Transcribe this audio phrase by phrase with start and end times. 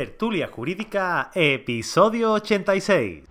[0.00, 3.24] Tertulia Jurídica, episodio 86.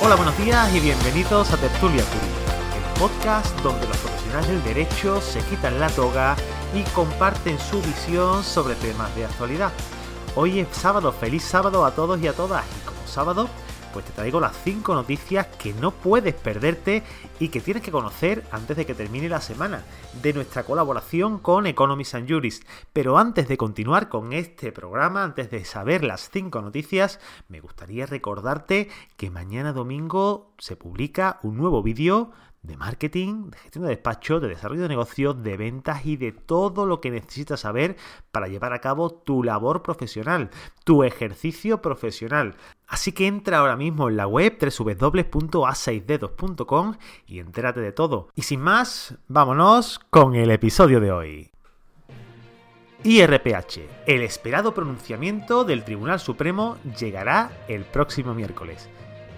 [0.00, 5.20] Hola, buenos días y bienvenidos a Tertulia Jurídica, el podcast donde los profesionales del derecho
[5.20, 6.34] se quitan la toga
[6.74, 9.72] y comparten su visión sobre temas de actualidad.
[10.36, 13.50] Hoy es sábado, feliz sábado a todos y a todas y como sábado
[13.96, 17.02] pues te traigo las 5 noticias que no puedes perderte
[17.40, 19.84] y que tienes que conocer antes de que termine la semana
[20.22, 22.60] de nuestra colaboración con Economies and Juris.
[22.92, 28.04] Pero antes de continuar con este programa, antes de saber las 5 noticias, me gustaría
[28.04, 32.32] recordarte que mañana domingo se publica un nuevo vídeo
[32.66, 36.84] de marketing, de gestión de despacho, de desarrollo de negocios, de ventas y de todo
[36.84, 37.96] lo que necesitas saber
[38.32, 40.50] para llevar a cabo tu labor profesional,
[40.84, 42.56] tu ejercicio profesional.
[42.86, 46.94] Así que entra ahora mismo en la web www.a6dedos.com
[47.26, 48.28] y entérate de todo.
[48.34, 51.50] Y sin más, vámonos con el episodio de hoy.
[53.02, 58.88] IRPH, el esperado pronunciamiento del Tribunal Supremo llegará el próximo miércoles.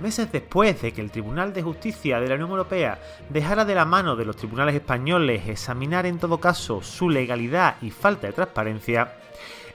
[0.00, 2.98] Meses después de que el Tribunal de Justicia de la Unión Europea
[3.30, 7.90] dejara de la mano de los tribunales españoles examinar en todo caso su legalidad y
[7.90, 9.16] falta de transparencia,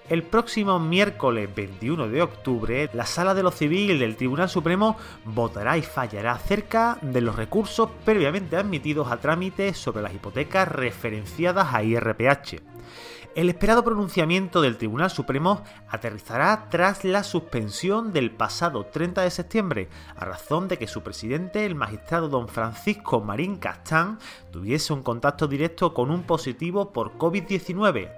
[0.09, 5.77] el próximo miércoles 21 de octubre, la Sala de lo Civil del Tribunal Supremo votará
[5.77, 11.83] y fallará acerca de los recursos previamente admitidos a trámite sobre las hipotecas referenciadas a
[11.83, 12.61] IRPH.
[13.33, 19.88] El esperado pronunciamiento del Tribunal Supremo aterrizará tras la suspensión del pasado 30 de septiembre,
[20.18, 24.19] a razón de que su presidente, el magistrado don Francisco Marín Castán,
[24.51, 28.12] tuviese un contacto directo con un positivo por COVID-19.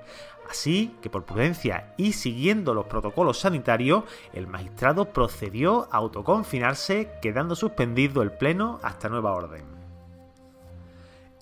[0.49, 7.55] Así que por prudencia y siguiendo los protocolos sanitarios, el magistrado procedió a autoconfinarse, quedando
[7.55, 9.63] suspendido el pleno hasta nueva orden.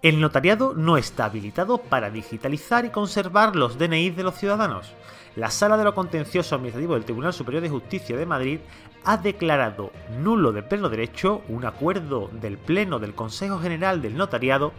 [0.02, 4.94] El notariado no está habilitado para digitalizar y conservar los DNI de los ciudadanos.
[5.36, 8.60] La Sala de lo Contencioso Administrativo del Tribunal Superior de Justicia de Madrid
[9.04, 14.74] ha declarado nulo de pleno derecho un acuerdo del Pleno del Consejo General del Notariado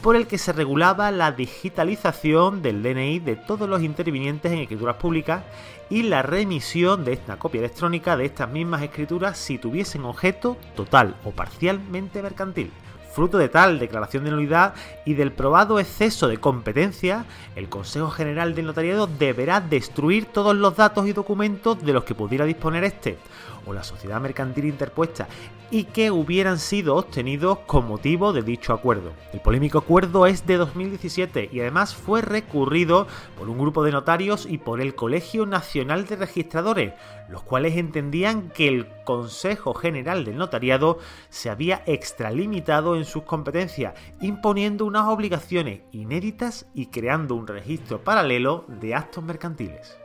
[0.00, 4.96] por el que se regulaba la digitalización del DNI de todos los intervinientes en escrituras
[4.96, 5.44] públicas
[5.90, 11.16] y la remisión de esta copia electrónica de estas mismas escrituras si tuviesen objeto total
[11.24, 12.72] o parcialmente mercantil.
[13.12, 14.72] Fruto de tal declaración de nulidad
[15.04, 17.26] y del probado exceso de competencia,
[17.56, 22.14] el Consejo General del Notariado deberá destruir todos los datos y documentos de los que
[22.14, 23.18] pudiera disponer este
[23.66, 25.28] o la sociedad mercantil interpuesta
[25.72, 29.12] y que hubieran sido obtenidos con motivo de dicho acuerdo.
[29.32, 33.06] El polémico acuerdo es de 2017 y además fue recurrido
[33.38, 36.92] por un grupo de notarios y por el Colegio Nacional de Registradores,
[37.30, 40.98] los cuales entendían que el Consejo General del Notariado
[41.30, 48.66] se había extralimitado en sus competencias, imponiendo unas obligaciones inéditas y creando un registro paralelo
[48.68, 49.96] de actos mercantiles.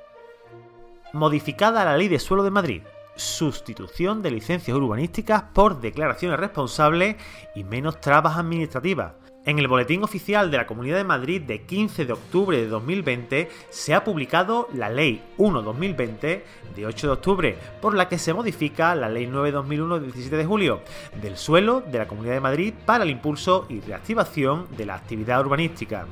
[1.12, 2.84] Modificada la Ley de Suelo de Madrid,
[3.18, 7.18] sustitución de licencias urbanísticas por declaraciones responsables
[7.56, 9.14] y menos trabas administrativas.
[9.48, 13.50] En el Boletín Oficial de la Comunidad de Madrid de 15 de octubre de 2020
[13.70, 16.42] se ha publicado la Ley 1-2020
[16.76, 20.46] de 8 de octubre, por la que se modifica la Ley 9-2001 de 17 de
[20.46, 20.82] julio
[21.22, 25.40] del suelo de la Comunidad de Madrid para el impulso y reactivación de la actividad
[25.40, 26.08] urbanística.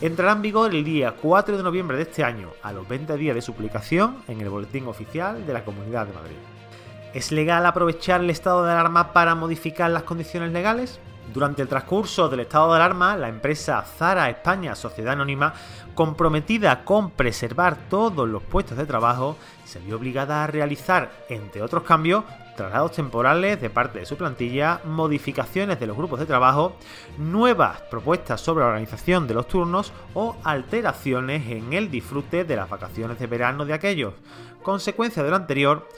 [0.00, 3.36] Entrará en vigor el día 4 de noviembre de este año, a los 20 días
[3.36, 6.36] de su publicación en el Boletín Oficial de la Comunidad de Madrid.
[7.14, 10.98] ¿Es legal aprovechar el estado de alarma para modificar las condiciones legales?
[11.32, 15.54] Durante el transcurso del estado de alarma, la empresa Zara España Sociedad Anónima,
[15.94, 21.84] comprometida con preservar todos los puestos de trabajo, se vio obligada a realizar, entre otros
[21.84, 22.24] cambios,
[22.56, 26.76] traslados temporales de parte de su plantilla, modificaciones de los grupos de trabajo,
[27.16, 32.68] nuevas propuestas sobre la organización de los turnos o alteraciones en el disfrute de las
[32.68, 34.14] vacaciones de verano de aquellos.
[34.62, 35.88] Consecuencia de lo anterior,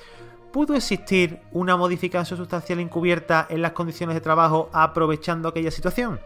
[0.52, 6.20] ¿Pudo existir una modificación sustancial encubierta en las condiciones de trabajo aprovechando aquella situación?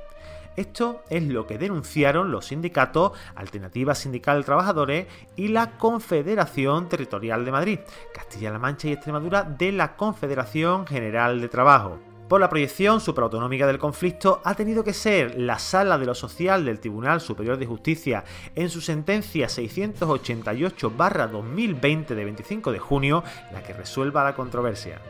[0.57, 5.07] Esto es lo que denunciaron los sindicatos Alternativa Sindical de Trabajadores
[5.37, 7.79] y la Confederación Territorial de Madrid,
[8.13, 12.01] Castilla-La Mancha y Extremadura de la Confederación General de Trabajo.
[12.29, 16.65] Por la proyección superautonómica del conflicto, ha tenido que ser la Sala de lo Social
[16.65, 18.25] del Tribunal Superior de Justicia,
[18.57, 25.01] en su sentencia 688-2020 de 25 de junio, la que resuelva la controversia.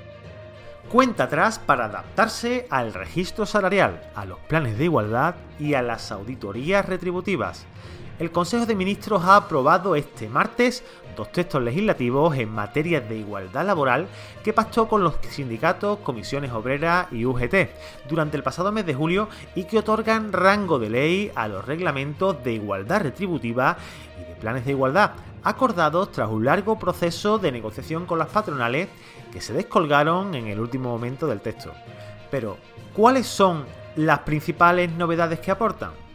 [0.91, 6.13] Cuenta atrás para adaptarse al registro salarial, a los planes de igualdad y a las
[6.13, 7.65] auditorías retributivas
[8.19, 10.83] el Consejo de Ministros ha aprobado este martes
[11.17, 14.07] dos textos legislativos en materia de igualdad laboral
[14.45, 17.71] que pactó con los sindicatos, comisiones obreras y UGT
[18.09, 22.43] durante el pasado mes de julio y que otorgan rango de ley a los reglamentos
[22.45, 23.77] de igualdad retributiva
[24.21, 28.89] y de planes de igualdad acordados tras un largo proceso de negociación con las patronales
[29.33, 31.73] que se descolgaron en el último momento del texto.
[32.31, 32.59] Pero,
[32.93, 33.65] ¿cuáles son
[33.95, 36.06] las principales novedades que aportan?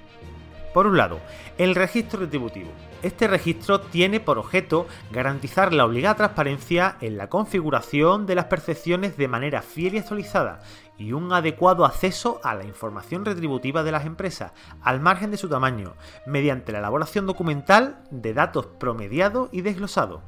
[0.73, 1.19] Por un lado,
[1.57, 2.71] el registro retributivo.
[3.03, 9.17] Este registro tiene por objeto garantizar la obligada transparencia en la configuración de las percepciones
[9.17, 10.61] de manera fiel y actualizada
[10.97, 15.49] y un adecuado acceso a la información retributiva de las empresas, al margen de su
[15.49, 15.95] tamaño,
[16.25, 20.21] mediante la elaboración documental de datos promediados y desglosados.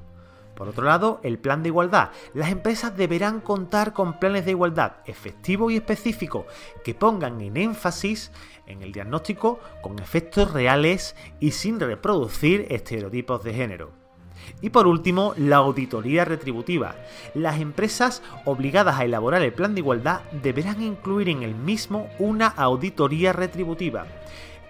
[0.55, 2.11] Por otro lado, el plan de igualdad.
[2.33, 6.45] Las empresas deberán contar con planes de igualdad efectivos y específicos
[6.83, 8.31] que pongan en énfasis
[8.67, 14.03] en el diagnóstico con efectos reales y sin reproducir estereotipos de género.
[14.61, 16.95] Y por último, la auditoría retributiva.
[17.33, 22.47] Las empresas obligadas a elaborar el plan de igualdad deberán incluir en el mismo una
[22.47, 24.05] auditoría retributiva.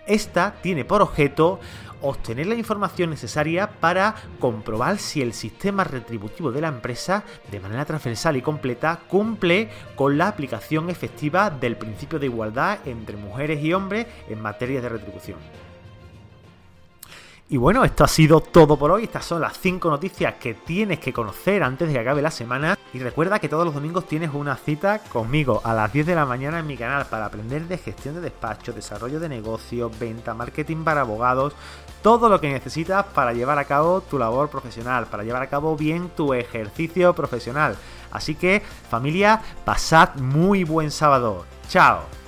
[0.06, 1.60] Esta tiene por objeto
[2.04, 7.86] obtener la información necesaria para comprobar si el sistema retributivo de la empresa, de manera
[7.86, 13.74] transversal y completa, cumple con la aplicación efectiva del principio de igualdad entre mujeres y
[13.74, 15.40] hombres en materia de retribución.
[17.54, 19.04] Y bueno, esto ha sido todo por hoy.
[19.04, 22.76] Estas son las 5 noticias que tienes que conocer antes de que acabe la semana.
[22.96, 26.26] Y recuerda que todos los domingos tienes una cita conmigo a las 10 de la
[26.26, 30.84] mañana en mi canal para aprender de gestión de despacho, desarrollo de negocios, venta, marketing
[30.84, 31.54] para abogados,
[32.02, 35.78] todo lo que necesitas para llevar a cabo tu labor profesional, para llevar a cabo
[35.78, 37.78] bien tu ejercicio profesional.
[38.10, 41.46] Así que familia, pasad muy buen sábado.
[41.70, 42.23] Chao.